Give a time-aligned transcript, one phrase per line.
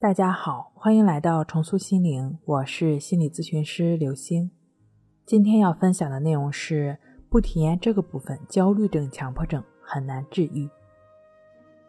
[0.00, 4.50] 大家好，欢迎来到重塑心灵，我是心理咨询师刘星。
[5.26, 10.66] 今天要分享的内容是不体验这个部分，焦虑症、强迫症很难治愈。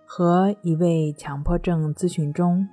[0.05, 2.67] 和一位强迫症咨询中，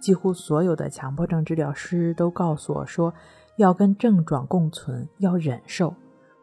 [0.00, 3.12] 几乎所有的强迫症治疗师都告诉我说，
[3.56, 5.94] 要跟症状共存，要忍受，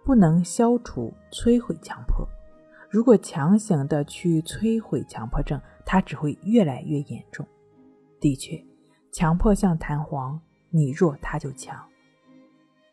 [0.06, 2.28] 不能消除、摧毁强迫。
[2.88, 7.44] 如果强行的去摧毁强迫症，它只会越来越严重。
[8.22, 8.64] 的确，
[9.12, 10.40] 强迫像弹簧，
[10.70, 11.78] 你弱它就强。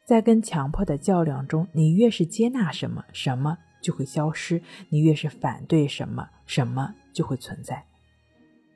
[0.04, 7.84] 在跟强迫的较量中，你越是接纳什么，什么就会消失；你越是反对什么，什么就会存在。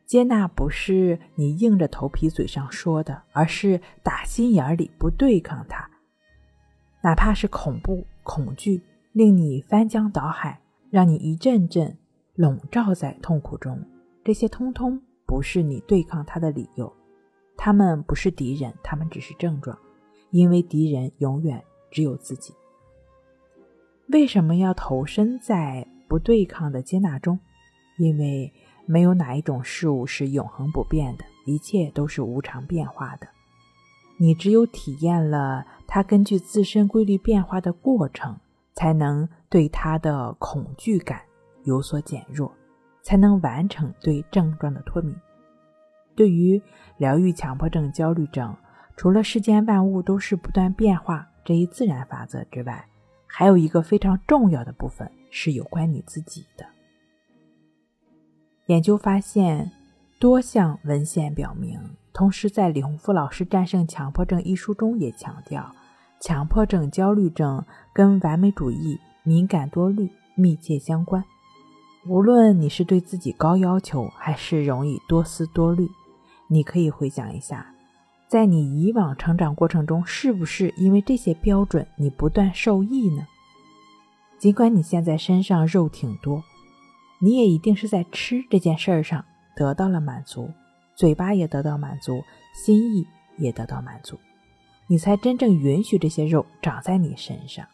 [0.05, 5.88] 接纳不是你硬着头皮嘴上说的，而是打心眼里不对抗它。
[7.02, 8.82] 哪怕是恐怖、恐惧，
[9.12, 10.60] 令你翻江倒海，
[10.91, 11.96] 让你一阵阵
[12.34, 13.82] 笼罩在痛苦中，
[14.23, 15.01] 这些通通。
[15.32, 16.92] 不是你对抗他的理由，
[17.56, 19.78] 他们不是敌人，他们只是症状，
[20.30, 22.52] 因为敌人永远只有自己。
[24.09, 27.40] 为什么要投身在不对抗的接纳中？
[27.96, 28.52] 因为
[28.84, 33.26] 没有哪一种事物是永恒不变的，一切都是无常变化的。
[34.18, 38.38] 你只有体验了它根据自身规律变化的过程，
[38.74, 41.23] 才能对它的恐惧感
[41.64, 42.52] 有所减弱。
[43.02, 45.14] 才能完成对症状的脱敏。
[46.14, 46.62] 对于
[46.98, 48.54] 疗愈强迫症、焦虑症，
[48.96, 52.86] 除了世间万物都是不断变化这一自然法则之外，
[53.26, 56.66] 还有一个非常重要的部分是有关你自己的。
[58.66, 59.73] 研究发现，
[60.20, 61.80] 多项文献表明，
[62.12, 65.75] 同时在李洪福老师《战胜强迫症》一书中也强调，
[66.20, 71.25] 强迫症、焦虑症跟完美主义、敏感多虑密切相关。
[72.04, 75.88] 无论你是对自己高要求，还是容易多思多虑，
[76.48, 77.64] 你可以回想一下，
[78.26, 83.25] 在你以往成长过程中，是不是因为这些标准你不断受益呢？
[84.36, 86.42] 尽管你现在身上肉挺多，
[87.20, 89.24] 你也一定是在吃这件事儿上
[89.54, 90.50] 得到了满足，
[90.96, 92.20] 嘴巴也得到满足，
[92.52, 93.06] 心意
[93.38, 94.18] 也得到满足，
[94.88, 97.64] 你才真正允许这些肉长在你身上。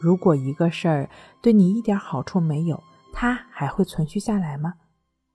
[0.00, 1.08] 如果一个事儿
[1.40, 2.82] 对你一点好处没有，
[3.14, 4.74] 它还会存续下来吗？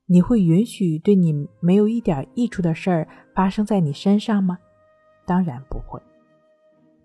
[0.05, 4.57] 你会允许对你没有一点益处的事儿发生在你身上吗？
[5.25, 6.01] 当然不会。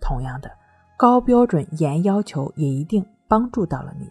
[0.00, 0.50] 同样的，
[0.98, 4.10] 高标准、严要求也一定帮助到了你。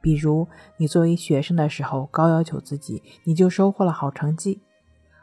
[0.00, 4.60] 比如，你作为学生的时候高要求自己，你就收获了好成绩；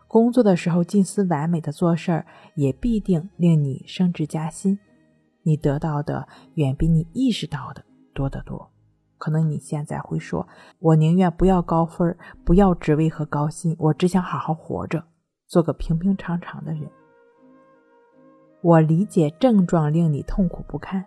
[0.07, 2.25] 工作的时候近似完美的做事儿，
[2.55, 4.77] 也必定令你升职加薪。
[5.43, 8.71] 你得到的远比你意识到的多得多。
[9.21, 10.47] 可能你现在会说
[10.81, 15.03] ：“我宁愿不要高分，不要职位和高薪，我只想好好活着，
[15.45, 16.89] 做个平平常常的人。”
[18.63, 21.05] 我理解症状令你痛苦不堪，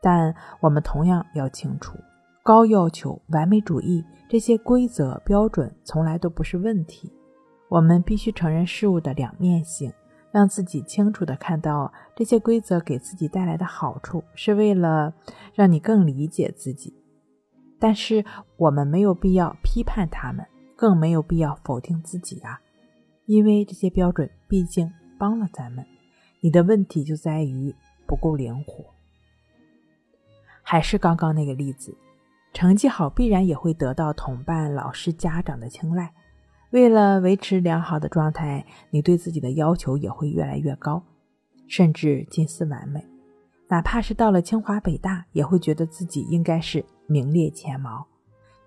[0.00, 1.98] 但我们同样要清楚，
[2.44, 7.12] 高要求、完美主义这些规则标准从来都不是问题。
[7.68, 9.92] 我们必须承认事物的两面性，
[10.30, 15.12] 让自己清楚地看到这些规则给自己带来的好处，是为了
[15.54, 16.94] 让你更理解自己。
[17.78, 18.24] 但是
[18.56, 20.46] 我们没有必要批判他们，
[20.76, 22.60] 更没有必要否定自己啊，
[23.26, 25.84] 因为这些标准毕竟帮了咱们。
[26.40, 27.74] 你的问题就在于
[28.06, 28.84] 不够灵活。
[30.62, 31.96] 还是刚刚那个例子，
[32.52, 36.12] 成绩好必然也会得到同伴、老师、家长的青睐。
[36.70, 41.02] 为了维持良好的状态，你对自己的要求也会越来越高，
[41.66, 43.04] 甚至近似完美。
[43.68, 46.84] 哪怕是到了清华北大，也会觉得自己应该是。
[47.10, 48.06] 名列前茅，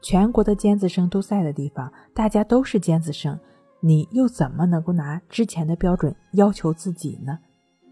[0.02, 3.40] 全国的尖子生都在的地方，大家都是尖子生，
[3.80, 7.38] 你又怎么能够拿之前的标准要求自己呢？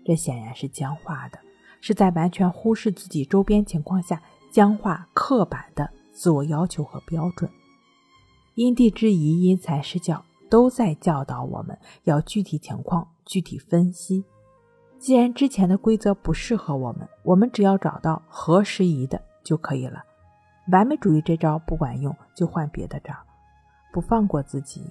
[0.04, 1.38] 这显然是僵化的，
[1.82, 4.20] 是在完全忽视自己周边情况下
[4.52, 7.48] 僵化、刻板的自我要求和标准。
[8.56, 14.26] 因地制宜、因材施教，都在教导我们要具体情况具体分析。
[15.00, 20.04] 既然之前的规则不适合我们，我们只要找到合时宜的就可以了。
[20.72, 23.14] 完美主义这招不管用，就换别的招。
[23.94, 24.84] 不放过自己，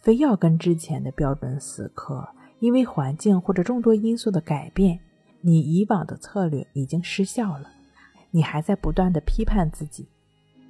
[0.00, 2.28] 非要跟之前的标准死磕，
[2.58, 4.98] 因为环境或者众多因素的改变，
[5.40, 7.70] 你以往的策略已经失效了。
[8.32, 10.08] 你还在不断的批判自己，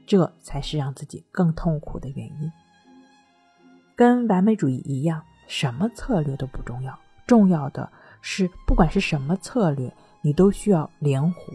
[0.07, 2.53] 这才是让自己更痛苦的原因。
[3.97, 6.97] 跟完美主义一样，什么策略都不重要，
[7.27, 7.91] 重要的
[8.23, 9.93] 是，不管是什么策略，
[10.23, 11.53] 你都需要灵活，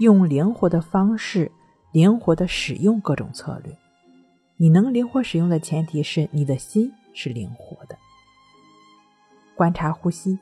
[0.00, 1.52] 用灵活的方式。
[1.92, 3.76] 灵活的使用各种策略，
[4.56, 7.98] 你能灵活使用的前提是你的心是灵活的。
[9.54, 10.38] 观察呼吸。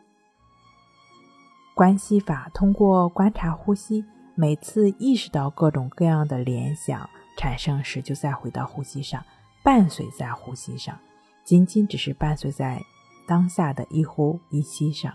[1.74, 4.04] 关系法通过观察呼吸，
[4.36, 9.20] 每次意识到各种各样的联想产生时，就再回到呼吸上，
[9.64, 10.96] 伴随在呼吸上，
[11.42, 12.80] 仅仅只是伴随在
[13.26, 15.12] 当下的一呼一吸上，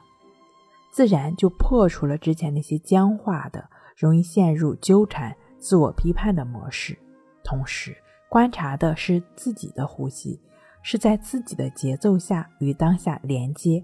[0.95, 6.97] 自然就破除了之前那些僵化的、容易陷入纠缠、自我批判的模式。
[7.43, 7.93] 同时，
[8.29, 10.39] 观察的是自己的呼吸，
[10.81, 13.83] 是在自己的节奏下与当下连接。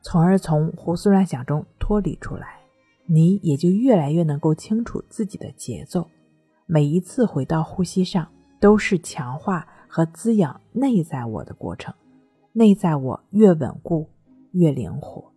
[0.00, 2.60] 从而从胡思乱想中脱离出来，
[3.06, 6.08] 你也就越来越能够清楚自己的节奏。
[6.66, 8.30] 每一次回到呼吸上，
[8.60, 11.92] 都是强化和滋养内在我的过程。
[12.52, 14.08] 内在我越稳固，
[14.52, 15.33] 越灵活。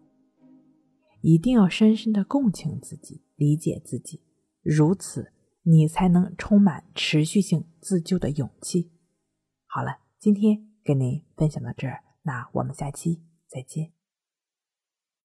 [1.22, 4.22] 一定要深深的共情自己，理解自己，
[4.62, 5.34] 如此
[5.64, 8.92] 你才能充满持续性自救的勇气。
[9.66, 13.97] 好了，今天跟您分享到这儿，那我们下期再见。